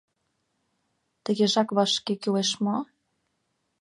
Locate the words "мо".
2.63-2.77